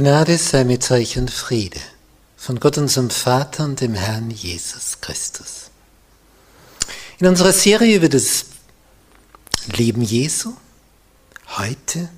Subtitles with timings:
[0.00, 1.80] Gnade sei mit euch und Friede
[2.36, 5.72] von Gott unserem Vater und dem Herrn Jesus Christus.
[7.18, 8.44] In unserer Serie über das
[9.66, 10.52] Leben Jesu
[11.56, 12.10] heute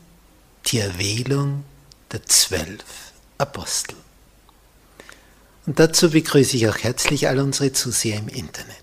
[0.66, 1.64] die Erwählung
[2.12, 2.84] der zwölf
[3.38, 3.96] Apostel.
[5.64, 8.76] Und dazu begrüße ich auch herzlich all unsere Zuseher im Internet.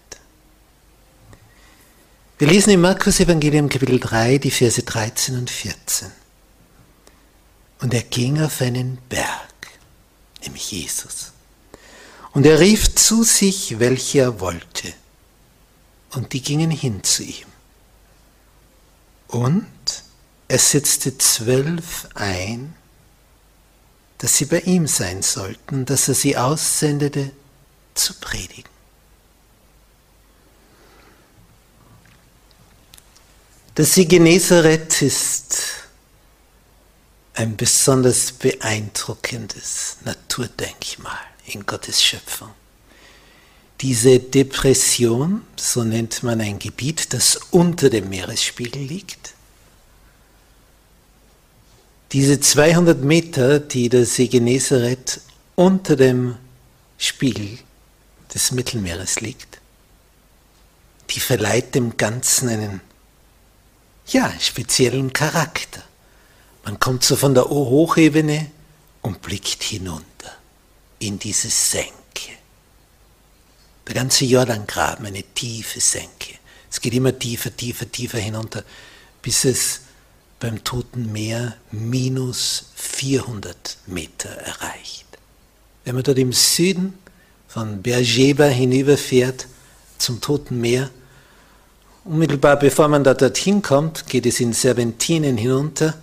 [2.39, 6.07] Wir lesen im Markus Evangelium Kapitel 3 die Verse 13 und 14.
[7.79, 9.67] Und er ging auf einen Berg,
[10.41, 11.31] nämlich Jesus.
[12.31, 14.93] Und er rief zu sich, welche er wollte.
[16.11, 17.47] Und die gingen hin zu ihm.
[19.27, 19.67] Und
[20.47, 22.75] er setzte zwölf ein,
[24.17, 27.31] dass sie bei ihm sein sollten, dass er sie aussendete
[27.93, 28.69] zu predigen.
[33.75, 35.86] Das See Genezareth ist
[37.37, 42.49] ein besonders beeindruckendes Naturdenkmal in Gottes Schöpfung.
[43.81, 49.35] Diese Depression, so nennt man ein Gebiet, das unter dem Meeresspiegel liegt,
[52.11, 55.21] diese 200 Meter, die der See Genezareth
[55.55, 56.37] unter dem
[56.97, 57.59] Spiegel
[58.33, 59.59] des Mittelmeeres liegt,
[61.11, 62.81] die verleiht dem Ganzen einen
[64.07, 65.83] ja, speziellen Charakter.
[66.67, 68.51] Man kommt so von der Hochebene
[69.01, 70.03] und blickt hinunter
[70.99, 71.93] in diese Senke.
[73.87, 76.33] Der ganze Jordangraben, eine tiefe Senke.
[76.69, 78.65] Es geht immer tiefer, tiefer, tiefer hinunter,
[79.21, 79.79] bis es
[80.41, 85.05] beim Toten Meer minus 400 Meter erreicht.
[85.85, 86.95] Wenn man dort im Süden
[87.47, 89.47] von Beersheba hinüberfährt
[89.99, 90.89] zum Toten Meer,
[92.03, 95.97] unmittelbar bevor man da dorthin kommt, geht es in Serpentinen hinunter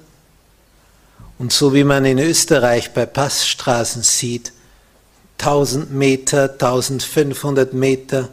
[1.38, 4.52] und so wie man in Österreich bei Passstraßen sieht,
[5.38, 8.28] 1000 Meter, 1500 Meter,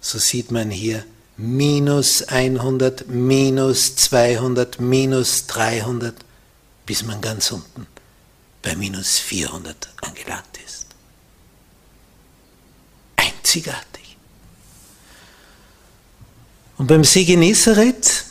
[0.00, 1.04] so sieht man hier
[1.36, 6.14] minus 100, minus 200, minus 300,
[6.86, 7.86] bis man ganz unten
[8.62, 10.86] bei minus 400 angelangt ist.
[13.16, 14.16] Einzigartig.
[16.78, 18.25] Und beim See Genezareth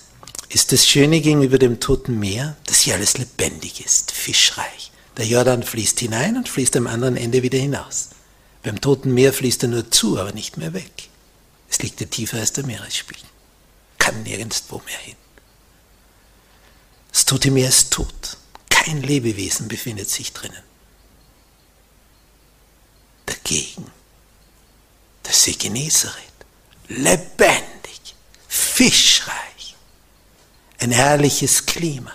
[0.56, 4.90] ist das Schöne gegenüber dem Toten Meer, dass hier alles lebendig ist, fischreich.
[5.18, 8.12] Der Jordan fließt hinein und fließt am anderen Ende wieder hinaus.
[8.63, 11.10] Beim Toten Meer fließt er nur zu, aber nicht mehr weg.
[11.69, 13.28] Es liegt ja tiefer als der Meeresspiegel.
[13.98, 15.18] Kann nirgendwo mehr hin.
[17.12, 18.38] Das Tote Meer ist tot.
[18.69, 20.63] Kein Lebewesen befindet sich drinnen.
[23.25, 23.92] Dagegen
[25.25, 26.16] der See Genezareth,
[26.88, 28.16] lebendig,
[28.48, 29.45] fischreich
[30.80, 32.12] ein herrliches Klima,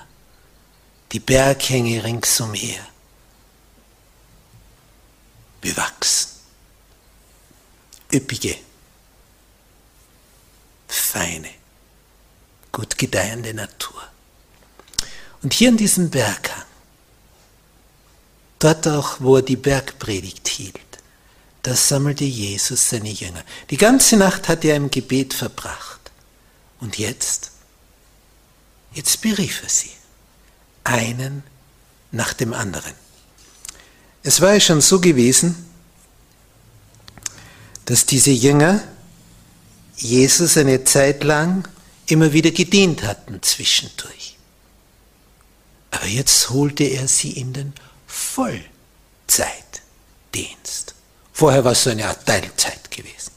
[1.13, 2.87] die Berghänge ringsumher,
[5.61, 6.31] bewachsen,
[8.13, 8.57] üppige,
[10.89, 11.51] feine,
[12.73, 14.03] gut gedeihende Natur.
[15.43, 16.65] Und hier in diesem Berghang,
[18.59, 20.81] dort auch, wo er die Bergpredigt hielt,
[21.63, 23.43] da sammelte Jesus seine Jünger.
[23.69, 26.11] Die ganze Nacht hat er im Gebet verbracht.
[26.81, 27.53] Und jetzt
[28.93, 29.91] Jetzt berief er sie,
[30.85, 31.43] einen
[32.11, 32.95] nach dem anderen.
[34.23, 35.67] Es war ja schon so gewesen,
[37.87, 38.83] dass diese Jünger
[39.97, 41.69] Jesus eine Zeit lang
[42.07, 44.37] immer wieder gedient hatten zwischendurch.
[45.91, 47.73] Aber jetzt holte er sie in den
[48.07, 50.95] Vollzeitdienst.
[51.33, 53.33] Vorher war es so eine Art Teilzeit gewesen.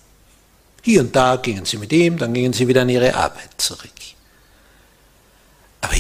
[0.82, 3.90] Hier und da gingen sie mit ihm, dann gingen sie wieder an ihre Arbeit zurück.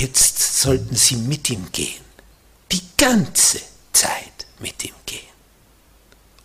[0.03, 2.03] Jetzt sollten sie mit ihm gehen.
[2.73, 3.61] Die ganze
[3.93, 5.33] Zeit mit ihm gehen.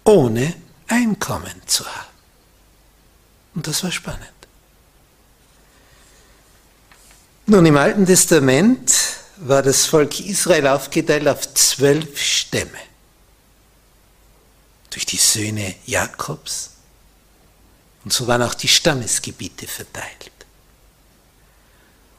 [0.05, 0.55] Ohne
[0.87, 2.15] Einkommen zu haben.
[3.57, 4.31] Und das war spannend.
[7.47, 8.95] Nun, im Alten Testament
[9.39, 12.79] war das Volk Israel aufgeteilt auf zwölf Stämme.
[14.91, 16.71] Durch die Söhne Jakobs.
[18.05, 20.38] Und so waren auch die Stammesgebiete verteilt.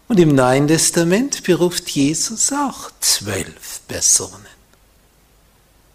[0.09, 4.47] Und im Neuen Testament beruft Jesus auch zwölf Personen,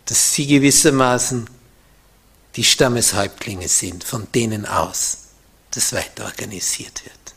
[0.06, 1.50] dass sie gewissermaßen
[2.54, 5.18] die Stammeshäuptlinge sind, von denen aus
[5.72, 7.34] das weiter organisiert wird.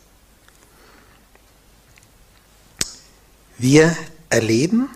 [3.57, 3.97] Wir
[4.29, 4.87] erleben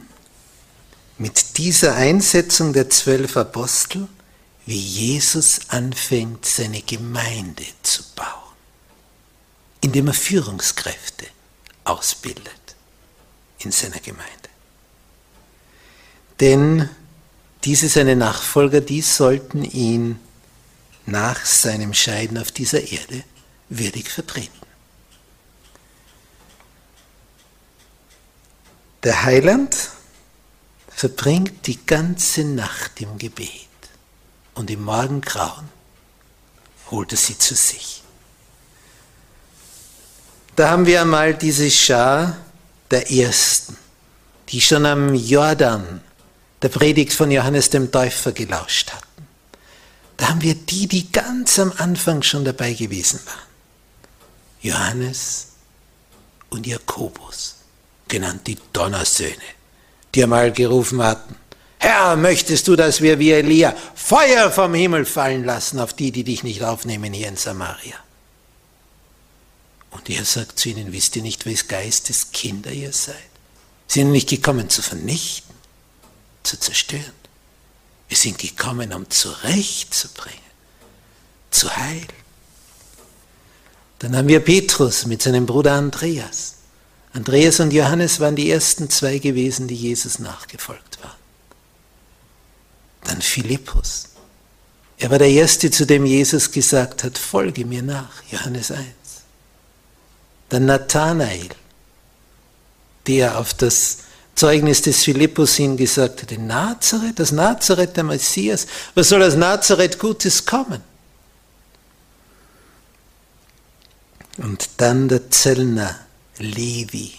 [1.17, 4.07] mit dieser Einsetzung der zwölf Apostel,
[4.67, 8.53] wie Jesus anfängt, seine Gemeinde zu bauen,
[9.81, 11.25] indem er Führungskräfte
[11.83, 12.75] ausbildet
[13.59, 14.49] in seiner Gemeinde.
[16.39, 16.89] Denn
[17.63, 20.19] diese seine Nachfolger, die sollten ihn
[21.05, 23.23] nach seinem Scheiden auf dieser Erde
[23.69, 24.59] würdig vertreten.
[29.03, 29.75] Der Heiland
[30.89, 33.67] verbringt die ganze Nacht im Gebet
[34.53, 35.69] und im Morgengrauen
[36.91, 38.00] holt er sie zu sich.
[40.55, 42.37] Da haben wir einmal diese Schar
[42.89, 43.77] der Ersten,
[44.49, 46.01] die schon am Jordan
[46.61, 49.27] der Predigt von Johannes dem Täufer gelauscht hatten.
[50.17, 53.51] Da haben wir die, die ganz am Anfang schon dabei gewesen waren.
[54.61, 55.47] Johannes
[56.49, 57.55] und Jakobus
[58.07, 59.35] genannt die Donnersöhne,
[60.13, 61.35] die einmal gerufen hatten,
[61.79, 66.23] Herr, möchtest du, dass wir wie Elia Feuer vom Himmel fallen lassen auf die, die
[66.23, 67.95] dich nicht aufnehmen hier in Samaria?
[69.91, 73.15] Und er sagt zu ihnen, wisst ihr nicht, wes Geistes Kinder ihr seid?
[73.87, 75.53] Sind nicht gekommen zu vernichten,
[76.43, 77.13] zu zerstören.
[78.07, 80.39] Wir sind gekommen, um zurechtzubringen,
[81.49, 82.07] zu heilen.
[83.99, 86.55] Dann haben wir Petrus mit seinem Bruder Andreas.
[87.13, 91.11] Andreas und Johannes waren die ersten zwei gewesen, die Jesus nachgefolgt waren.
[93.03, 94.09] Dann Philippus.
[94.97, 98.85] Er war der Erste, zu dem Jesus gesagt hat, folge mir nach, Johannes 1.
[100.51, 101.47] Dann Nathanael,
[103.07, 103.99] der auf das
[104.35, 109.35] Zeugnis des Philippus hin gesagt hat, in Nazareth, das Nazareth der Messias, was soll aus
[109.35, 110.83] Nazareth Gutes kommen?
[114.37, 115.97] Und dann der Zöllner
[116.37, 117.13] Levi,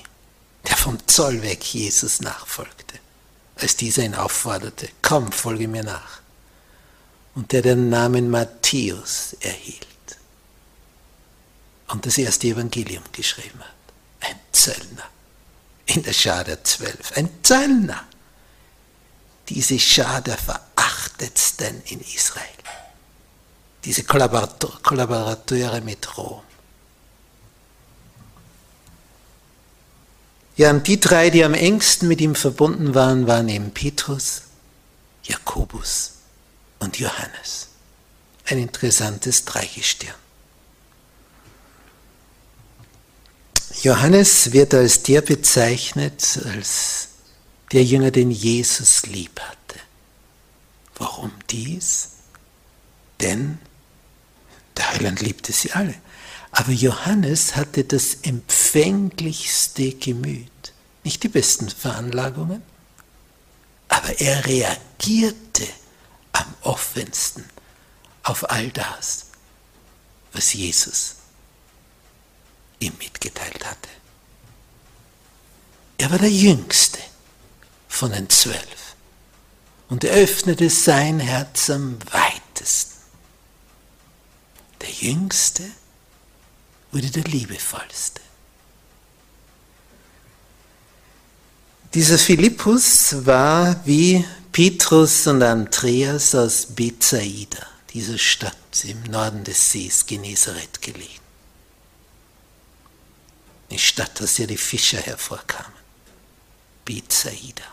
[0.68, 2.98] der vom Zoll weg Jesus nachfolgte,
[3.56, 6.20] als dieser ihn aufforderte, komm, folge mir nach.
[7.34, 9.91] Und der den Namen Matthäus erhielt
[11.92, 14.30] und das erste Evangelium geschrieben hat.
[14.30, 15.08] Ein Zöllner
[15.86, 18.04] in der Schar der Zwölf, ein Zöllner.
[19.48, 22.46] Diese Schar der verachtetsten in Israel.
[23.84, 26.42] Diese Kollaborateure mit Rom.
[30.56, 34.42] Ja, und die drei, die am engsten mit ihm verbunden waren, waren eben Petrus,
[35.24, 36.12] Jakobus
[36.78, 37.68] und Johannes.
[38.46, 40.21] Ein interessantes Dreigestirn.
[43.80, 47.08] Johannes wird als der bezeichnet, als
[47.72, 49.80] der Jünger, den Jesus lieb hatte.
[50.96, 52.10] Warum dies?
[53.20, 53.58] Denn
[54.76, 55.94] der Heiland liebte sie alle.
[56.50, 62.62] Aber Johannes hatte das empfänglichste Gemüt, nicht die besten Veranlagungen,
[63.88, 65.66] aber er reagierte
[66.32, 67.44] am offensten
[68.22, 69.26] auf all das,
[70.32, 71.21] was Jesus
[72.82, 73.88] ihm mitgeteilt hatte.
[75.98, 76.98] Er war der Jüngste
[77.88, 78.96] von den Zwölf
[79.88, 82.98] und er öffnete sein Herz am weitesten.
[84.80, 85.62] Der Jüngste
[86.90, 88.20] wurde der Liebevollste.
[91.94, 100.06] Dieser Philippus war wie Petrus und Andreas aus Bethsaida, dieser Stadt im Norden des Sees
[100.06, 101.21] Genezareth gelegen
[103.72, 105.72] anstatt dass die Fischer hervorkamen.
[106.84, 107.64] Bethsaida.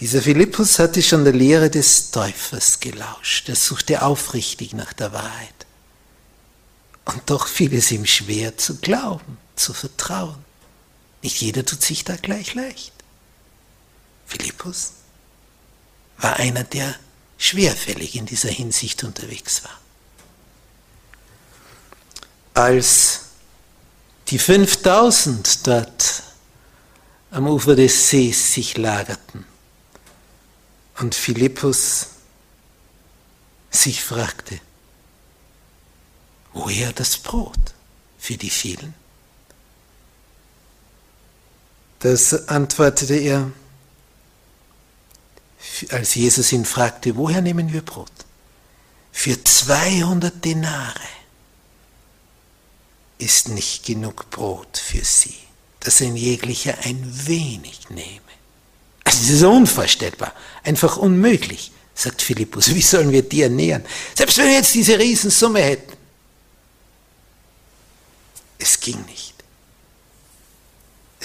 [0.00, 3.48] Dieser Philippus hatte schon der Lehre des Täufers gelauscht.
[3.48, 5.66] Er suchte aufrichtig nach der Wahrheit.
[7.06, 10.44] Und doch fiel es ihm schwer zu glauben, zu vertrauen.
[11.22, 12.92] Nicht jeder tut sich da gleich leicht.
[14.26, 14.92] Philippus
[16.18, 16.94] war einer, der
[17.38, 19.78] schwerfällig in dieser Hinsicht unterwegs war.
[22.56, 23.20] Als
[24.28, 26.22] die 5000 dort
[27.30, 29.44] am Ufer des Sees sich lagerten
[30.98, 32.06] und Philippus
[33.70, 34.58] sich fragte,
[36.54, 37.74] woher das Brot
[38.18, 38.94] für die vielen?
[41.98, 43.52] Das antwortete er,
[45.90, 48.10] als Jesus ihn fragte, woher nehmen wir Brot?
[49.12, 51.15] Für 200 Denare
[53.18, 55.34] ist nicht genug Brot für sie,
[55.80, 58.20] dass ein jeglicher ein wenig nehme.
[59.04, 60.32] Also das ist unvorstellbar,
[60.64, 62.68] einfach unmöglich, sagt Philippus.
[62.74, 63.84] Wie sollen wir die ernähren?
[64.14, 65.92] Selbst wenn wir jetzt diese Riesensumme hätten.
[68.58, 69.35] Es ging nicht.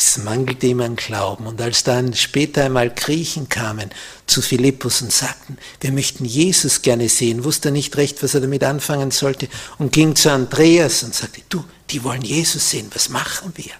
[0.03, 1.45] Es mangelte ihm an Glauben.
[1.45, 3.91] Und als dann später einmal Griechen kamen
[4.25, 8.41] zu Philippus und sagten, wir möchten Jesus gerne sehen, wusste er nicht recht, was er
[8.41, 13.09] damit anfangen sollte und ging zu Andreas und sagte, du, die wollen Jesus sehen, was
[13.09, 13.73] machen wir?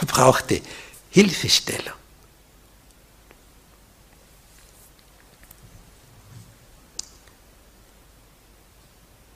[0.00, 0.62] Er brauchte
[1.10, 1.92] Hilfestellung.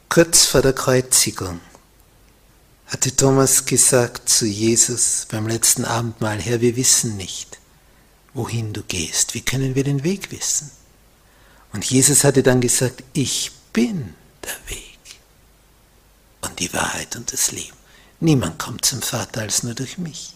[0.08, 1.60] Kurz vor der Kreuzigung
[2.94, 7.58] hatte Thomas gesagt zu Jesus beim letzten Abendmahl, Herr, wir wissen nicht,
[8.34, 9.34] wohin du gehst.
[9.34, 10.70] Wie können wir den Weg wissen?
[11.72, 14.98] Und Jesus hatte dann gesagt, ich bin der Weg
[16.42, 17.76] und die Wahrheit und das Leben.
[18.20, 20.32] Niemand kommt zum Vater als nur durch mich.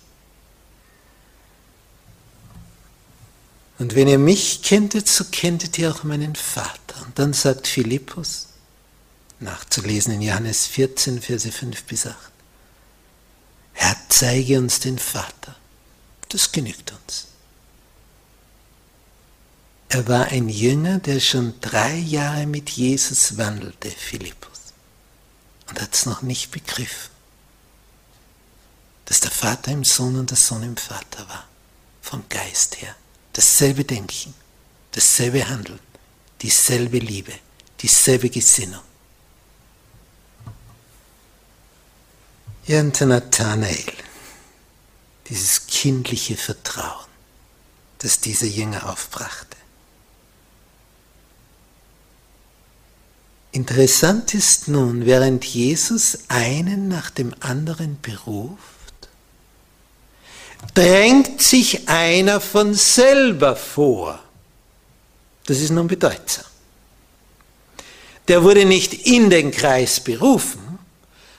[3.78, 7.02] Und wenn ihr mich kenntet, so kenntet ihr auch meinen Vater.
[7.06, 8.48] Und dann sagt Philippus,
[9.38, 12.37] nachzulesen in Johannes 14, Verse 5 bis 8, Herr,
[14.08, 15.56] zeige uns den Vater.
[16.28, 17.28] Das genügt uns.
[19.90, 24.58] Er war ein Jünger, der schon drei Jahre mit Jesus wandelte, Philippus,
[25.68, 27.10] und hat es noch nicht begriffen,
[29.06, 31.48] dass der Vater im Sohn und der Sohn im Vater war,
[32.02, 32.94] vom Geist her.
[33.32, 34.34] Dasselbe Denken,
[34.92, 35.80] dasselbe Handeln,
[36.42, 37.32] dieselbe Liebe,
[37.80, 38.82] dieselbe Gesinnung.
[42.68, 43.92] Und Nathanael,
[45.26, 47.06] dieses kindliche Vertrauen,
[47.98, 49.56] das dieser Jünger aufbrachte.
[53.52, 58.58] Interessant ist nun, während Jesus einen nach dem anderen beruft,
[60.74, 64.22] drängt sich einer von selber vor.
[65.46, 66.44] Das ist nun bedeutsam.
[68.28, 70.67] Der wurde nicht in den Kreis berufen,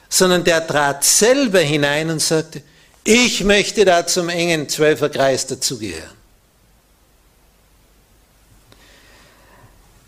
[0.09, 2.63] sondern der trat selber hinein und sagte,
[3.03, 6.17] ich möchte da zum engen Zwölferkreis dazugehören.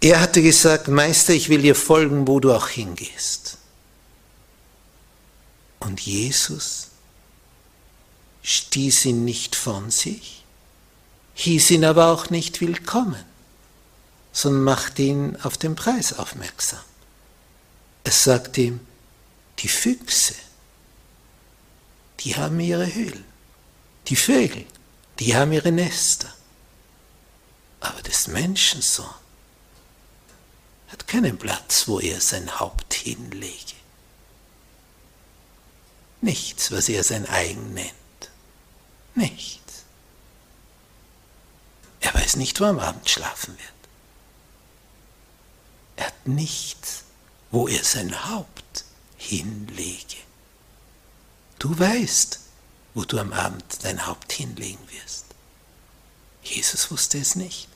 [0.01, 3.60] Er hatte gesagt, Meister, ich will dir folgen, wo du auch hingehst.
[5.79, 6.88] Und Jesus
[8.41, 10.43] stieß ihn nicht von sich,
[11.36, 13.24] hieß ihn aber auch nicht willkommen,
[14.31, 16.79] sondern machte ihn auf den Preis aufmerksam.
[18.03, 18.79] Er sagte ihm,
[19.61, 20.35] die Füchse,
[22.21, 23.25] die haben ihre Höhlen.
[24.07, 24.65] Die Vögel,
[25.19, 26.33] die haben ihre Nester.
[27.79, 29.13] Aber des Menschensohn
[30.89, 33.75] hat keinen Platz, wo er sein Haupt hinlege.
[36.21, 37.95] Nichts, was er sein eigen nennt.
[39.15, 39.83] Nichts.
[42.01, 43.69] Er weiß nicht, wo er am Abend schlafen wird.
[45.95, 47.03] Er hat nichts,
[47.51, 48.85] wo er sein Haupt
[49.21, 50.17] hinlege.
[51.59, 52.39] Du weißt,
[52.95, 55.25] wo du am Abend dein Haupt hinlegen wirst.
[56.43, 57.67] Jesus wusste es nicht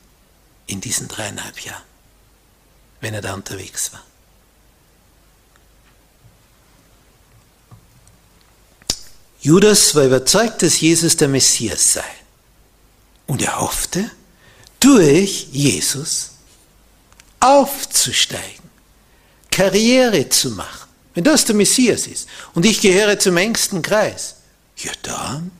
[0.66, 1.84] in diesen dreieinhalb Jahren,
[3.00, 4.02] wenn er da unterwegs war.
[9.40, 12.14] Judas war überzeugt, dass Jesus der Messias sei.
[13.28, 14.10] Und er hoffte,
[14.80, 16.32] durch Jesus
[17.38, 18.68] aufzusteigen,
[19.52, 20.85] Karriere zu machen.
[21.16, 24.36] Wenn das der Messias ist und ich gehöre zum engsten Kreis,
[24.76, 25.50] ja dann,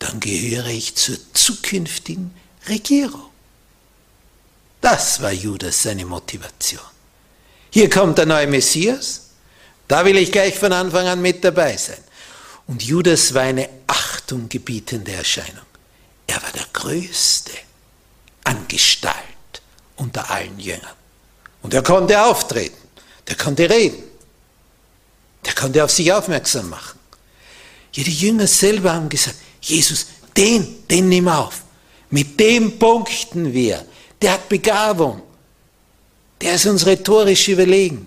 [0.00, 2.34] dann gehöre ich zur zukünftigen
[2.68, 3.30] Regierung.
[4.80, 6.82] Das war Judas seine Motivation.
[7.70, 9.28] Hier kommt der neue Messias,
[9.86, 12.02] da will ich gleich von Anfang an mit dabei sein.
[12.66, 15.64] Und Judas war eine achtunggebietende Erscheinung.
[16.26, 17.52] Er war der Größte
[18.42, 19.14] an Gestalt
[19.94, 20.96] unter allen Jüngern.
[21.62, 22.85] Und er konnte auftreten,
[23.28, 24.02] der konnte reden,
[25.44, 26.98] der konnte auf sich aufmerksam machen.
[27.92, 30.06] Ja, die Jünger selber haben gesagt, Jesus,
[30.36, 31.62] den, den nimm auf.
[32.10, 33.84] Mit dem punkten wir.
[34.20, 35.22] Der hat Begabung.
[36.40, 38.06] Der ist uns rhetorisch überlegen.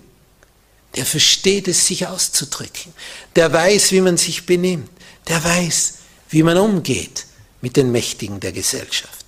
[0.94, 2.92] Der versteht es, sich auszudrücken.
[3.36, 4.90] Der weiß, wie man sich benimmt.
[5.28, 5.94] Der weiß,
[6.30, 7.26] wie man umgeht
[7.60, 9.26] mit den Mächtigen der Gesellschaft.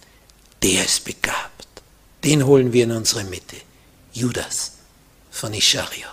[0.63, 1.67] Der ist begabt.
[2.25, 3.57] Den holen wir in unsere Mitte.
[4.13, 4.73] Judas
[5.33, 6.09] von Ischariot.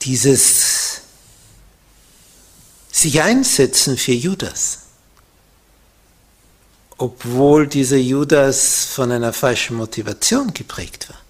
[0.00, 1.02] Dieses
[2.90, 4.78] sich einsetzen für Judas,
[6.96, 11.20] obwohl dieser Judas von einer falschen Motivation geprägt war.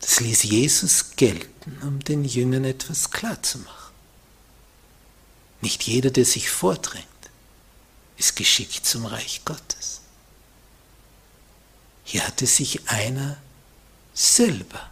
[0.00, 3.94] Das ließ Jesus gelten, um den Jüngern etwas klarzumachen.
[5.60, 7.06] Nicht jeder, der sich vordrängt,
[8.18, 10.00] ist geschickt zum Reich Gottes.
[12.04, 13.38] Hier hatte sich einer
[14.12, 14.90] selber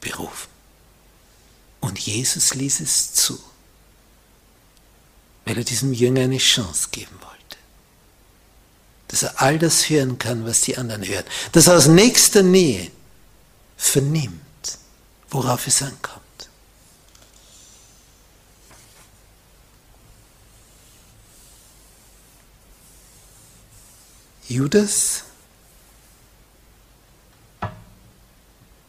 [0.00, 0.48] berufen.
[1.80, 3.38] Und Jesus ließ es zu,
[5.44, 7.56] weil er diesem Jünger eine Chance geben wollte.
[9.08, 11.24] Dass er all das hören kann, was die anderen hören.
[11.52, 12.90] Dass er aus nächster Nähe
[13.76, 14.78] vernimmt,
[15.30, 16.27] worauf es ankommt.
[24.48, 25.24] Judas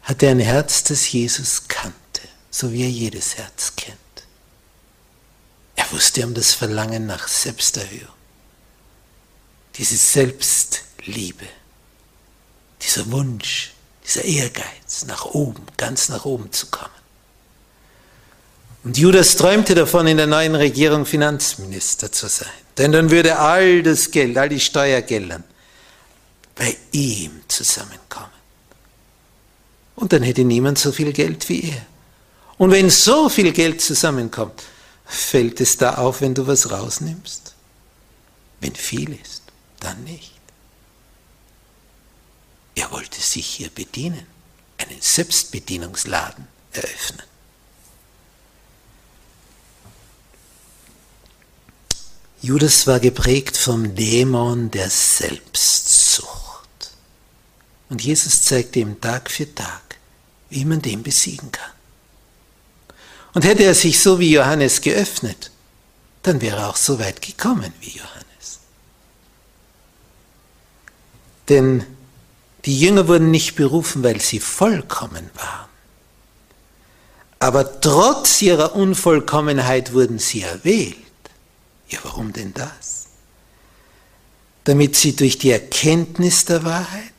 [0.04, 3.98] hatte ein Herz, das Jesus kannte, so wie er jedes Herz kennt.
[5.76, 8.08] Er wusste um das Verlangen nach Selbsterhöhung,
[9.76, 11.45] diese Selbstliebe,
[12.82, 13.74] dieser Wunsch,
[14.06, 16.89] dieser Ehrgeiz, nach oben, ganz nach oben zu kommen.
[18.86, 22.48] Und Judas träumte davon, in der neuen Regierung Finanzminister zu sein.
[22.78, 25.43] Denn dann würde all das Geld, all die Steuergelder
[26.60, 28.30] bei ihm zusammenkommen.
[29.95, 31.86] Und dann hätte niemand so viel Geld wie er.
[32.58, 34.62] Und wenn so viel Geld zusammenkommt,
[35.06, 37.56] fällt es da auf, wenn du was rausnimmst?
[38.60, 39.43] Wenn viel ist,
[39.80, 40.34] dann nicht.
[42.76, 44.28] Er wollte sich hier bedienen,
[44.78, 47.24] einen Selbstbedienungsladen eröffnen.
[52.41, 56.48] Judas war geprägt vom Dämon der Selbstsucht.
[57.89, 59.97] Und Jesus zeigte ihm Tag für Tag,
[60.49, 61.71] wie man den besiegen kann.
[63.34, 65.52] Und hätte er sich so wie Johannes geöffnet,
[66.23, 68.60] dann wäre er auch so weit gekommen wie Johannes.
[71.47, 71.86] Denn
[72.65, 75.69] die Jünger wurden nicht berufen, weil sie vollkommen waren.
[77.39, 80.97] Aber trotz ihrer Unvollkommenheit wurden sie erwählt.
[81.88, 83.08] Ja, warum denn das?
[84.65, 87.18] Damit sie durch die Erkenntnis der Wahrheit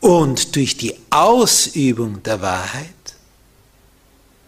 [0.00, 2.88] und durch die Ausübung der Wahrheit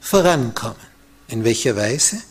[0.00, 0.90] vorankommen.
[1.28, 2.22] In welcher Weise?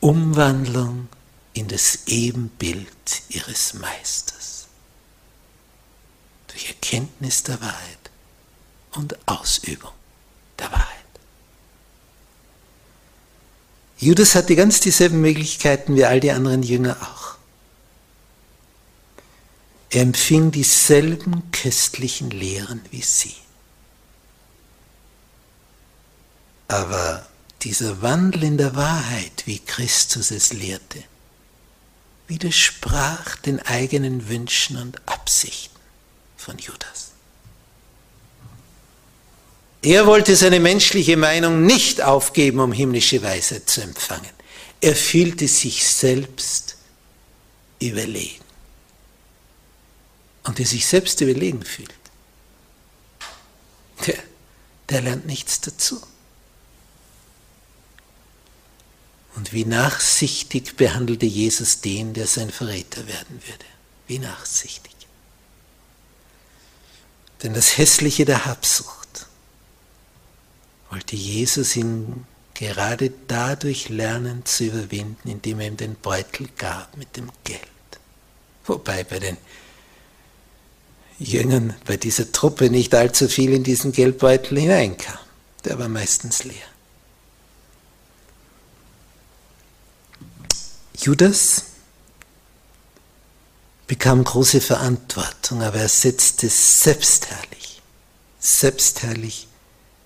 [0.00, 1.08] Umwandlung
[1.52, 2.88] in das Ebenbild
[3.28, 4.66] ihres Meisters.
[6.48, 8.10] Durch Erkenntnis der Wahrheit
[8.92, 9.90] und Ausübung
[10.58, 10.86] der Wahrheit.
[13.98, 17.25] Judas hatte ganz dieselben Möglichkeiten wie all die anderen Jünger auch.
[19.96, 23.34] Er empfing dieselben köstlichen Lehren wie sie.
[26.68, 27.26] Aber
[27.62, 31.02] dieser Wandel in der Wahrheit, wie Christus es lehrte,
[32.28, 35.80] widersprach den eigenen Wünschen und Absichten
[36.36, 37.12] von Judas.
[39.80, 44.28] Er wollte seine menschliche Meinung nicht aufgeben, um himmlische Weisheit zu empfangen.
[44.82, 46.76] Er fühlte sich selbst
[47.80, 48.45] überlegen.
[50.46, 51.92] Und der sich selbst überlegen fühlt,
[54.06, 54.18] der,
[54.88, 56.00] der lernt nichts dazu.
[59.34, 63.64] Und wie nachsichtig behandelte Jesus den, der sein Verräter werden würde.
[64.06, 64.94] Wie nachsichtig.
[67.42, 69.26] Denn das Hässliche der Habsucht
[70.90, 77.16] wollte Jesus ihn gerade dadurch lernen zu überwinden, indem er ihm den Beutel gab mit
[77.16, 77.60] dem Geld.
[78.64, 79.36] Wobei bei den
[81.18, 85.18] Jüngern bei dieser Truppe nicht allzu viel in diesen Geldbeutel hineinkam.
[85.64, 86.54] Der war meistens leer.
[90.98, 91.64] Judas
[93.86, 97.80] bekam große Verantwortung, aber er setzte selbstherrlich,
[98.40, 99.48] selbstherrlich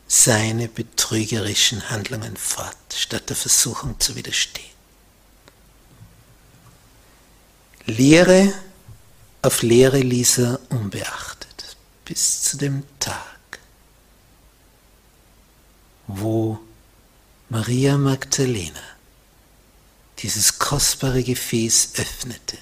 [0.07, 4.67] seine betrügerischen Handlungen fort, statt der Versuchung zu widerstehen.
[7.87, 8.53] Lehre
[9.43, 13.59] auf Lehre ließ er unbeachtet, bis zu dem Tag,
[16.07, 16.59] wo
[17.49, 18.81] Maria Magdalena
[20.19, 22.59] dieses kostbare Gefäß öffnete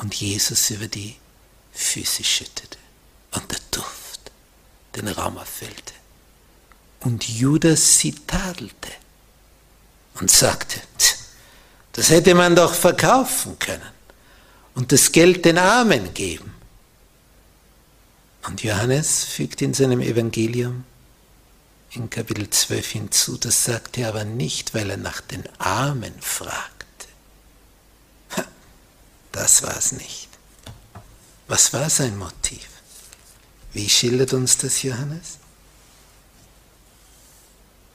[0.00, 1.16] und Jesus über die
[1.72, 2.78] Füße schüttete
[3.32, 4.32] und der Duft
[4.96, 5.94] den Raum erfüllte.
[7.00, 8.90] Und Judas sie tadelte
[10.14, 10.80] und sagte,
[11.92, 13.97] das hätte man doch verkaufen können
[14.78, 16.54] und das Geld den Armen geben.
[18.46, 20.84] Und Johannes fügt in seinem Evangelium
[21.90, 27.08] in Kapitel 12 hinzu, das sagt er aber nicht, weil er nach den Armen fragte.
[29.32, 30.28] Das war es nicht.
[31.48, 32.68] Was war sein Motiv?
[33.72, 35.38] Wie schildert uns das Johannes?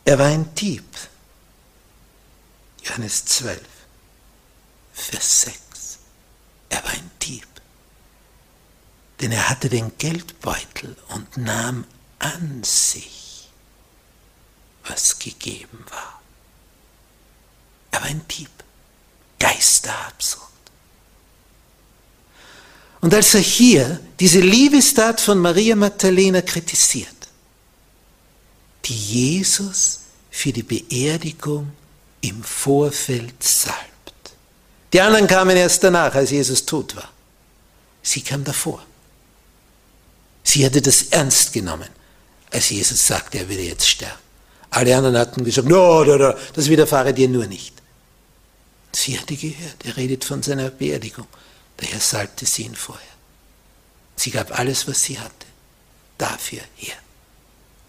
[0.04, 0.84] Er war ein Dieb.
[2.84, 3.62] Johannes 12,
[4.94, 5.63] Vers 6.
[6.74, 7.48] Er war ein Dieb.
[9.22, 11.86] Denn er hatte den Geldbeutel und nahm
[12.18, 13.48] an sich,
[14.88, 16.22] was gegeben war.
[17.92, 18.50] Er war ein Dieb.
[19.38, 20.42] Geisterabsurd.
[23.02, 27.28] Und als er hier diese Liebestat von Maria Magdalena kritisiert,
[28.86, 30.00] die Jesus
[30.32, 31.72] für die Beerdigung
[32.22, 33.93] im Vorfeld salbt.
[34.94, 37.12] Die anderen kamen erst danach, als Jesus tot war.
[38.04, 38.86] Sie kam davor.
[40.44, 41.90] Sie hatte das ernst genommen,
[42.52, 44.22] als Jesus sagte, er würde jetzt sterben.
[44.70, 47.74] Alle anderen hatten gesagt, no, no, no, das widerfahre dir nur nicht.
[48.92, 51.28] Sie hatte gehört, er redet von seiner Beerdigung.
[51.78, 53.04] Daher salbte sie ihn vorher.
[54.16, 55.48] Sie gab alles, was sie hatte,
[56.18, 56.96] dafür her.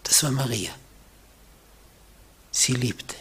[0.03, 0.73] Das war Maria.
[2.51, 3.15] Sie liebte.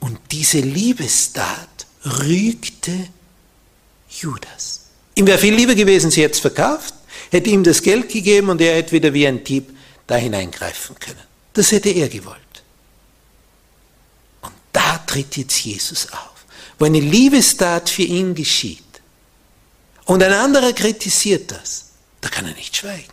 [0.00, 3.08] Und diese Liebestat rügte
[4.08, 4.86] Judas.
[5.14, 6.94] Ihm wäre viel lieber gewesen, sie jetzt verkauft,
[7.30, 11.20] hätte ihm das Geld gegeben und er hätte wieder wie ein Dieb da hineingreifen können.
[11.52, 12.38] Das hätte er gewollt.
[14.40, 16.44] Und da tritt jetzt Jesus auf,
[16.78, 18.82] wo eine Liebestat für ihn geschieht.
[20.06, 21.90] Und ein anderer kritisiert das.
[22.20, 23.12] Da kann er nicht schweigen.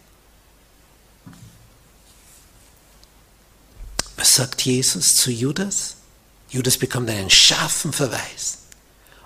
[4.16, 5.97] Was sagt Jesus zu Judas?
[6.50, 8.60] Judas bekommt einen scharfen Verweis.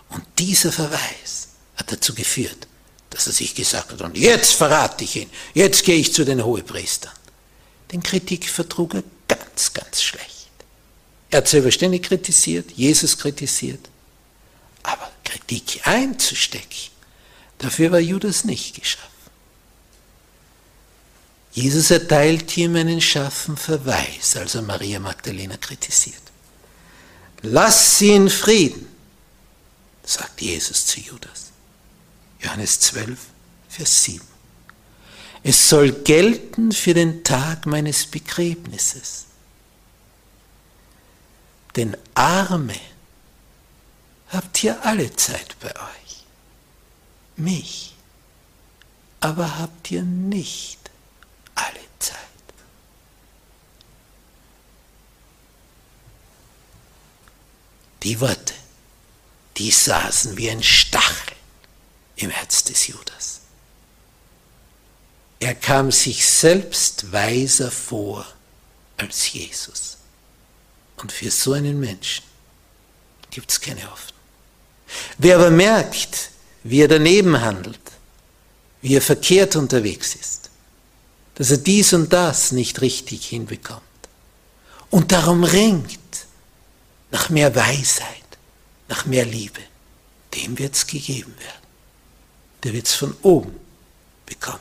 [0.10, 2.68] Und dieser Verweis hat dazu geführt,
[3.10, 6.44] dass er sich gesagt hat, und jetzt verrate ich ihn, jetzt gehe ich zu den
[6.44, 7.12] Hohepriestern.
[7.92, 10.50] Den Kritik vertrug er ganz, ganz schlecht.
[11.30, 13.90] Er hat selber ständig kritisiert, Jesus kritisiert,
[14.84, 16.92] aber Kritik einzustecken,
[17.58, 19.08] dafür war Judas nicht geschaffen.
[21.54, 26.31] Jesus erteilt ihm einen scharfen Verweis, als er Maria Magdalena kritisiert.
[27.44, 28.88] Lass sie in Frieden,
[30.04, 31.52] sagt Jesus zu Judas.
[32.40, 33.20] Johannes 12,
[33.70, 34.26] Vers 7.
[35.44, 39.26] Es soll gelten für den Tag meines Begräbnisses.
[41.76, 42.80] Denn Arme
[44.30, 46.24] habt ihr alle Zeit bei euch.
[47.38, 47.92] Mich
[49.22, 50.80] aber habt ihr nicht
[51.56, 52.18] alle Zeit.
[58.04, 58.54] Die Worte,
[59.58, 61.36] die saßen wie ein Stachel
[62.16, 63.42] im Herz des Judas.
[65.40, 68.26] Er kam sich selbst weiser vor
[68.98, 69.98] als Jesus.
[70.98, 72.24] Und für so einen Menschen
[73.32, 74.20] gibt es keine Hoffnung.
[75.18, 76.30] Wer aber merkt,
[76.64, 77.80] wie er daneben handelt,
[78.82, 80.50] wie er verkehrt unterwegs ist,
[81.36, 83.82] dass er dies und das nicht richtig hinbekommt
[84.92, 86.00] und darum ringt,
[87.12, 88.16] nach mehr Weisheit,
[88.88, 89.62] nach mehr Liebe,
[90.34, 91.68] dem wird es gegeben werden.
[92.64, 93.60] Der wird es von oben
[94.26, 94.60] bekommen,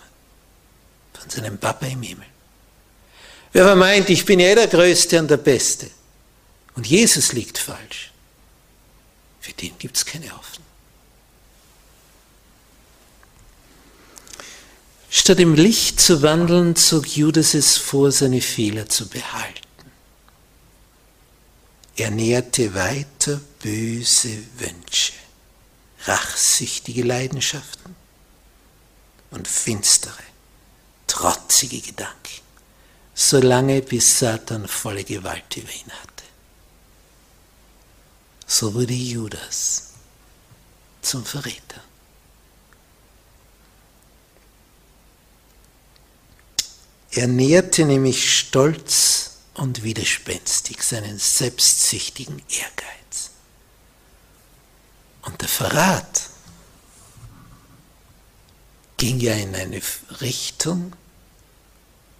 [1.13, 2.27] von seinem Papa im Himmel.
[3.53, 5.91] Wer aber meint, ich bin ja der Größte und der Beste
[6.75, 8.11] und Jesus liegt falsch,
[9.41, 10.67] für den gibt es keine Hoffnung.
[15.13, 19.70] Statt im Licht zu wandeln, zog Judas es vor, seine Fehler zu behalten.
[22.01, 25.13] Er nährte weiter böse Wünsche,
[26.05, 27.95] rachsüchtige Leidenschaften
[29.31, 30.23] und finstere,
[31.07, 32.41] trotzige Gedanken,
[33.13, 36.25] solange bis Satan volle Gewalt über ihn hatte.
[38.47, 39.91] So wurde Judas
[41.03, 41.83] zum Verräter.
[47.11, 49.30] Er nährte nämlich stolz
[49.61, 53.31] und widerspenstig seinen selbstsüchtigen Ehrgeiz.
[55.21, 56.31] Und der Verrat
[58.97, 59.83] ging ja in eine
[60.23, 60.95] Richtung,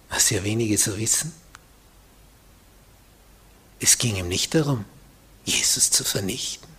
[0.09, 1.33] was ja wenige so wissen.
[3.79, 4.85] Es ging ihm nicht darum,
[5.43, 6.69] Jesus zu vernichten,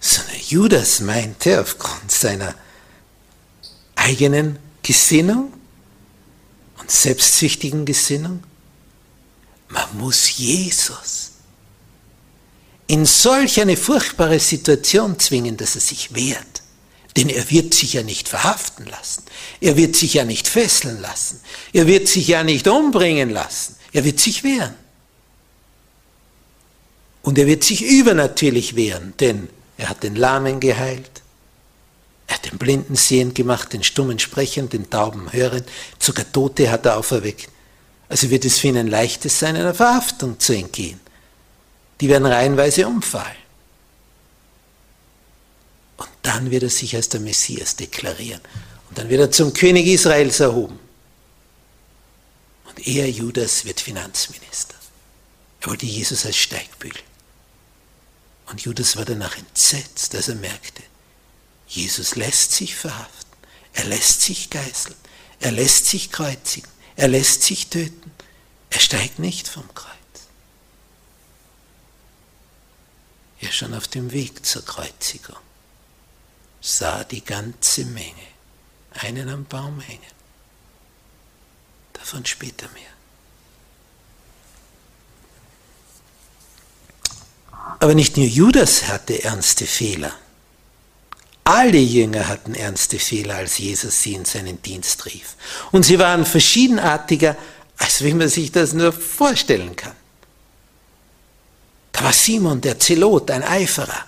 [0.00, 2.54] sondern Judas meinte aufgrund seiner
[3.96, 5.52] eigenen Gesinnung
[6.78, 8.42] und selbstsüchtigen Gesinnung,
[9.68, 11.32] man muss Jesus
[12.86, 16.62] in solch eine furchtbare Situation zwingen, dass er sich wehrt.
[17.16, 19.24] Denn er wird sich ja nicht verhaften lassen.
[19.60, 21.40] Er wird sich ja nicht fesseln lassen.
[21.72, 23.76] Er wird sich ja nicht umbringen lassen.
[23.92, 24.74] Er wird sich wehren.
[27.22, 31.10] Und er wird sich übernatürlich wehren, denn er hat den Lahmen geheilt,
[32.28, 35.64] er hat den Blinden sehend gemacht, den Stummen sprechen, den Tauben hören,
[35.98, 37.48] sogar Tote hat er auferweckt.
[38.08, 41.00] Also wird es für ihn ein leichtes sein, einer Verhaftung zu entgehen.
[42.00, 43.36] Die werden reihenweise umfallen.
[45.96, 48.40] Und dann wird er sich als der Messias deklarieren.
[48.88, 50.78] Und dann wird er zum König Israels erhoben.
[52.66, 54.74] Und er, Judas, wird Finanzminister.
[55.62, 57.02] Er wollte Jesus als Steigbügel.
[58.46, 60.82] Und Judas war danach entsetzt, als er merkte,
[61.66, 63.36] Jesus lässt sich verhaften,
[63.72, 64.94] er lässt sich geißeln,
[65.40, 68.10] er lässt sich kreuzigen, er lässt sich töten,
[68.70, 69.92] er steigt nicht vom Kreuz.
[73.40, 75.36] Er schon auf dem Weg zur Kreuzigung
[76.66, 78.26] sah die ganze Menge
[78.92, 80.02] einen am Baum hängen.
[81.92, 82.90] Davon später mehr.
[87.78, 90.12] Aber nicht nur Judas hatte ernste Fehler.
[91.46, 95.36] Alle Jünger hatten ernste Fehler, als Jesus sie in seinen Dienst rief.
[95.70, 97.36] Und sie waren verschiedenartiger,
[97.78, 99.94] als wie man sich das nur vorstellen kann.
[101.92, 104.06] Da war Simon, der Zelot, ein Eiferer,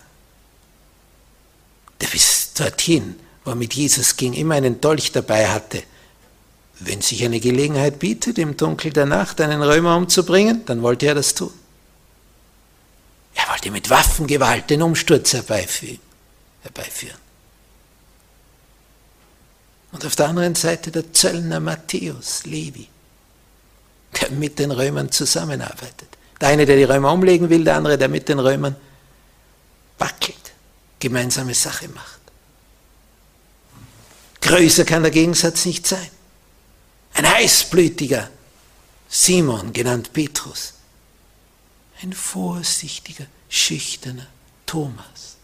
[2.00, 5.84] der bis dorthin, wo er mit Jesus ging, immer einen Dolch dabei hatte.
[6.80, 11.14] Wenn sich eine Gelegenheit bietet, im Dunkel der Nacht einen Römer umzubringen, dann wollte er
[11.14, 11.52] das tun.
[13.36, 16.00] Er wollte mit Waffengewalt den Umsturz herbeiführen.
[19.92, 22.88] Und auf der anderen Seite der Zöllner Matthäus, Levi,
[24.20, 26.08] der mit den Römern zusammenarbeitet.
[26.40, 28.76] Der eine, der die Römer umlegen will, der andere, der mit den Römern
[29.98, 30.52] wackelt,
[30.98, 32.20] gemeinsame Sache macht.
[34.40, 36.10] Größer kann der Gegensatz nicht sein.
[37.14, 38.30] Ein heißblütiger
[39.08, 40.74] Simon, genannt Petrus,
[42.02, 44.26] ein vorsichtiger, schüchterner
[44.66, 45.36] Thomas.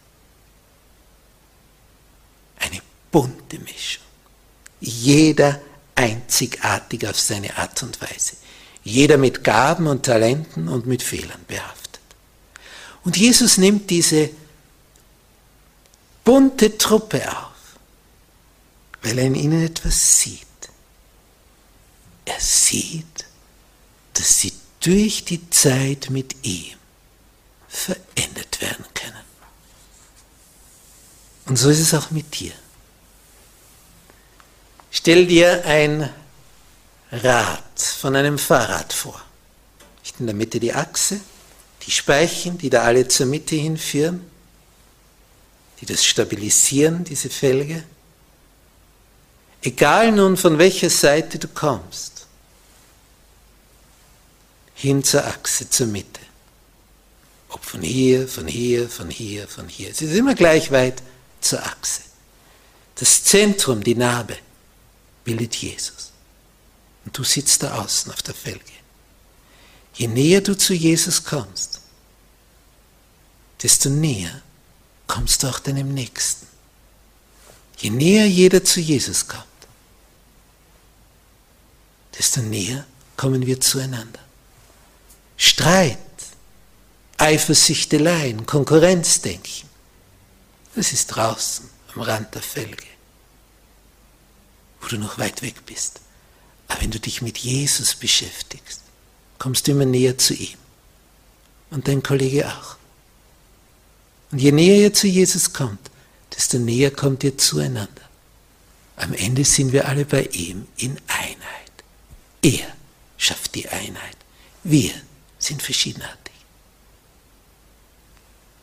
[2.58, 2.80] Eine
[3.10, 4.04] bunte Mischung.
[4.84, 5.60] Jeder
[5.94, 8.36] einzigartig auf seine Art und Weise.
[8.82, 12.00] Jeder mit Gaben und Talenten und mit Fehlern behaftet.
[13.04, 14.30] Und Jesus nimmt diese
[16.22, 17.78] bunte Truppe auf,
[19.02, 20.40] weil er in ihnen etwas sieht.
[22.26, 23.26] Er sieht,
[24.14, 26.76] dass sie durch die Zeit mit ihm
[27.68, 29.24] verändert werden können.
[31.46, 32.52] Und so ist es auch mit dir.
[34.96, 36.08] Stell dir ein
[37.10, 39.20] Rad von einem Fahrrad vor.
[40.20, 41.20] In der Mitte die Achse,
[41.84, 44.24] die Speichen, die da alle zur Mitte hinführen,
[45.80, 47.82] die das stabilisieren, diese Felge.
[49.62, 52.28] Egal nun von welcher Seite du kommst,
[54.76, 56.20] hin zur Achse, zur Mitte.
[57.48, 59.90] Ob von hier, von hier, von hier, von hier.
[59.90, 61.02] Es ist immer gleich weit
[61.40, 62.02] zur Achse.
[62.94, 64.36] Das Zentrum, die Narbe,
[65.24, 66.12] bildet Jesus.
[67.04, 68.72] Und du sitzt da außen auf der Felge.
[69.94, 71.80] Je näher du zu Jesus kommst,
[73.62, 74.42] desto näher
[75.06, 76.46] kommst du auch deinem Nächsten.
[77.78, 79.44] Je näher jeder zu Jesus kommt,
[82.18, 84.20] desto näher kommen wir zueinander.
[85.36, 85.98] Streit,
[87.18, 89.68] Eifersüchteleien, Konkurrenzdenken.
[90.74, 92.84] Das ist draußen am Rand der Felge,
[94.84, 96.00] wo du noch weit weg bist.
[96.68, 98.80] Aber wenn du dich mit Jesus beschäftigst,
[99.38, 100.58] kommst du immer näher zu ihm.
[101.70, 102.76] Und dein Kollege auch.
[104.30, 105.90] Und je näher ihr zu Jesus kommt,
[106.36, 108.02] desto näher kommt ihr zueinander.
[108.96, 111.72] Am Ende sind wir alle bei ihm in Einheit.
[112.42, 112.66] Er
[113.16, 114.16] schafft die Einheit.
[114.62, 114.92] Wir
[115.38, 116.34] sind verschiedenartig.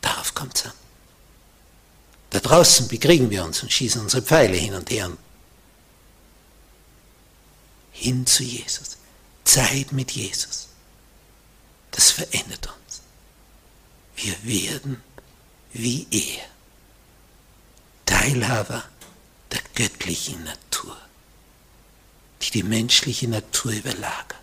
[0.01, 0.71] Darauf kommt es an.
[2.29, 5.11] Da draußen bekriegen wir uns und schießen unsere Pfeile hin und her.
[8.01, 8.97] Hin zu Jesus.
[9.43, 10.67] Zeit mit Jesus.
[11.91, 13.01] Das verändert uns.
[14.15, 15.03] Wir werden
[15.73, 16.45] wie er.
[18.05, 18.83] Teilhaber
[19.51, 20.97] der göttlichen Natur,
[22.41, 24.39] die die menschliche Natur überlagert.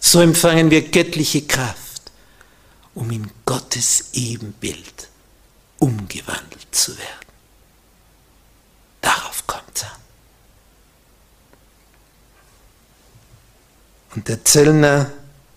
[0.00, 2.12] So empfangen wir göttliche Kraft,
[2.94, 5.08] um in Gottes Ebenbild
[5.78, 7.28] umgewandelt zu werden.
[9.00, 9.90] Darauf kommt es an.
[14.18, 15.12] Und der Zöllner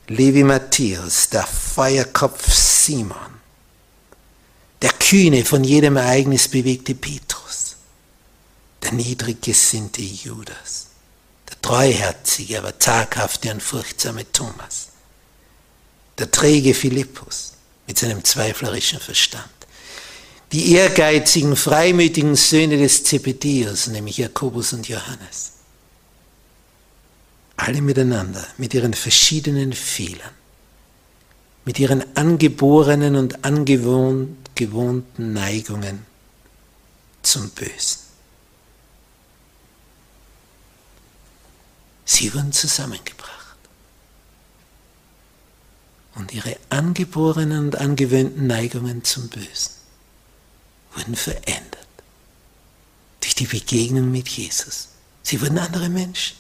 [0.08, 3.17] Levi Matthäus, der Feuerkopf Simon,
[4.84, 7.78] der kühne, von jedem Ereignis bewegte Petrus,
[8.84, 10.89] der niedrig gesinnte Judas,
[11.50, 14.89] der treuherzige, aber zaghafte und furchtsame Thomas,
[16.19, 17.54] der träge Philippus
[17.88, 19.50] mit seinem zweiflerischen Verstand,
[20.52, 25.54] die ehrgeizigen, freimütigen Söhne des Zebedeus, nämlich Jakobus und Johannes,
[27.58, 30.34] alle miteinander, mit ihren verschiedenen Fehlern,
[31.66, 36.06] mit ihren angeborenen und angewohnten Neigungen
[37.22, 38.00] zum Bösen.
[42.06, 43.32] Sie wurden zusammengebracht.
[46.16, 49.72] Und ihre angeborenen und angewöhnten Neigungen zum Bösen
[50.94, 51.88] wurden verändert
[53.22, 54.90] durch die Begegnung mit Jesus.
[55.24, 56.36] Sie wurden andere Menschen,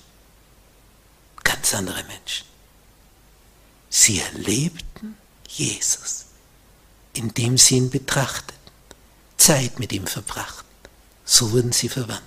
[1.43, 2.47] ganz andere Menschen.
[3.89, 6.25] Sie erlebten Jesus,
[7.13, 8.59] indem sie ihn betrachteten,
[9.37, 10.69] Zeit mit ihm verbrachten.
[11.25, 12.25] So wurden sie verwandelt.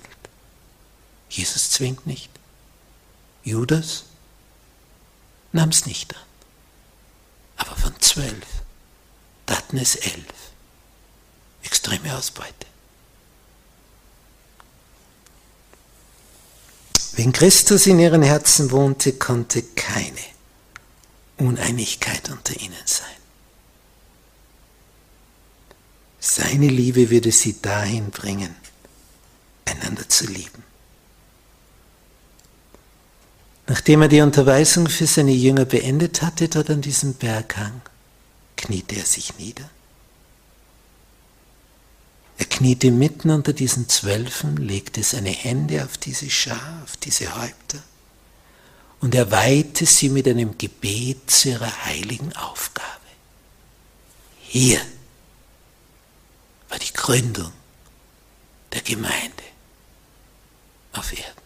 [1.29, 2.29] Jesus zwingt nicht.
[3.43, 4.05] Judas
[5.51, 6.21] nahm es nicht an.
[7.57, 8.45] Aber von zwölf
[9.45, 10.25] taten es elf.
[11.63, 12.67] Extreme Ausbeute.
[17.15, 20.19] Wenn Christus in ihren Herzen wohnte, konnte keine
[21.37, 23.07] Uneinigkeit unter ihnen sein.
[26.19, 28.53] Seine Liebe würde sie dahin bringen,
[29.63, 30.63] einander zu lieben.
[33.67, 37.81] Nachdem er die Unterweisung für seine Jünger beendet hatte, dort an diesem Berghang,
[38.57, 39.69] kniete er sich nieder.
[42.37, 47.81] Er kniete mitten unter diesen Zwölfen, legte seine Hände auf diese Schar, auf diese Häupter
[49.05, 52.89] und er weihte sie mit einem Gebet zu ihrer heiligen Aufgabe.
[54.41, 54.81] Hier
[56.69, 57.51] war die Gründung
[58.73, 59.43] der Gemeinde
[60.93, 61.41] auf Erden.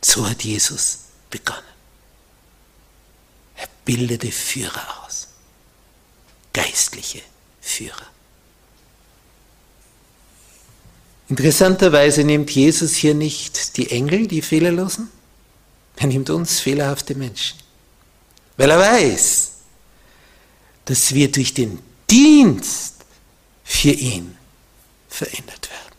[0.00, 1.60] So hat Jesus begonnen.
[3.56, 5.28] Er bildete Führer aus,
[6.54, 7.20] geistliche
[7.60, 8.06] Führer.
[11.28, 15.10] Interessanterweise nimmt Jesus hier nicht die Engel, die Fehlerlosen,
[15.96, 17.58] er nimmt uns fehlerhafte Menschen,
[18.56, 19.52] weil er weiß,
[20.86, 22.94] dass wir durch den Dienst
[23.62, 24.36] für ihn
[25.08, 25.96] verändert werden.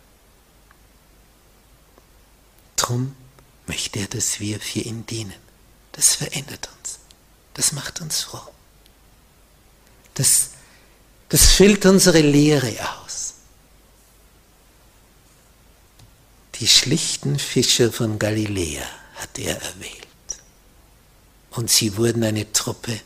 [2.75, 3.15] Drum
[3.67, 5.35] möchte er, dass wir für ihn dienen.
[5.91, 6.99] Das verändert uns.
[7.53, 8.41] Das macht uns froh.
[10.15, 10.51] Das,
[11.27, 13.28] das füllt unsere Lehre aus.
[16.59, 20.07] Die schlichten Fischer von Galiläa hat er erwählt.
[21.51, 22.99] Und sie wurden eine Truppe,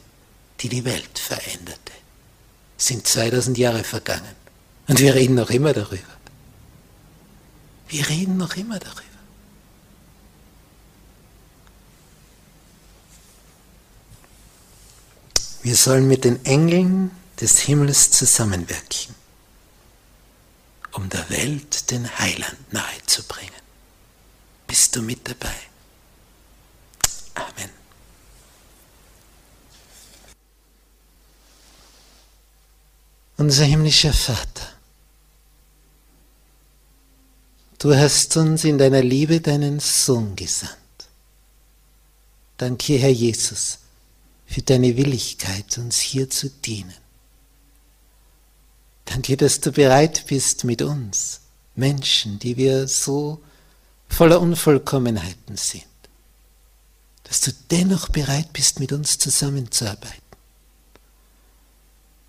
[0.60, 1.92] die die Welt veränderte.
[2.78, 4.36] Es sind 2000 Jahre vergangen.
[4.88, 6.02] Und wir reden noch immer darüber.
[7.88, 9.02] Wir reden noch immer darüber.
[15.62, 19.16] Wir sollen mit den Engeln des Himmels zusammenwirken,
[20.94, 23.52] um der Welt den Heiland nahezubringen.
[24.68, 25.56] Bist du mit dabei?
[27.36, 27.70] Amen.
[33.38, 34.68] Unser himmlischer Vater,
[37.80, 40.78] du hast uns in deiner Liebe deinen Sohn gesandt.
[42.58, 43.80] Danke, Herr Jesus,
[44.46, 47.03] für deine Willigkeit, uns hier zu dienen.
[49.14, 51.42] Danke, dass du bereit bist mit uns,
[51.76, 53.44] Menschen, die wir so
[54.10, 55.86] voller Unvollkommenheiten sind,
[57.24, 60.18] dass du dennoch bereit bist, mit uns zusammenzuarbeiten.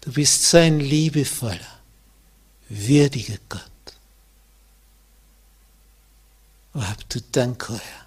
[0.03, 1.81] Du bist so ein liebevoller,
[2.69, 3.63] würdiger Gott.
[6.75, 8.07] Oh, hab du Dank, oh Herr,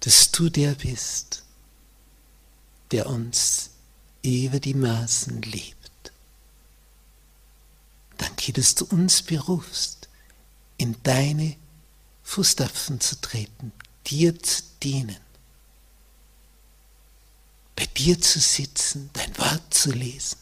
[0.00, 1.42] dass du der bist,
[2.92, 3.70] der uns
[4.22, 5.77] über die Maßen liebt.
[8.18, 10.08] Danke, dass du uns berufst
[10.76, 11.56] in deine
[12.24, 13.72] Fußstapfen zu treten,
[14.06, 15.16] dir zu dienen,
[17.74, 20.38] bei dir zu sitzen, dein Wort zu lesen,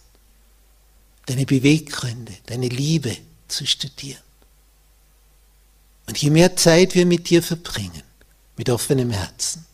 [1.26, 3.16] deine Beweggründe, deine Liebe
[3.46, 4.22] zu studieren.
[6.06, 8.02] Und je mehr Zeit wir mit dir verbringen,
[8.56, 9.66] mit offenem Herzen,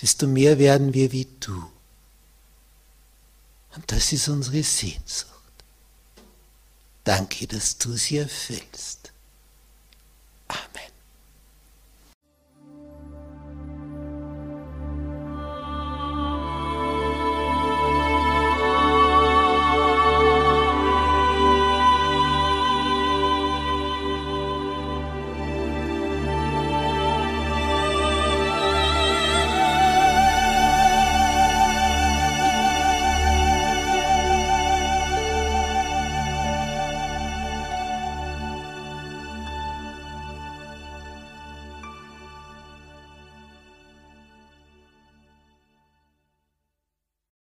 [0.00, 1.64] desto mehr werden wir wie du.
[3.74, 5.33] Und das ist unsere Sehnsucht.
[7.04, 9.13] Danke, dass du sie erfüllst.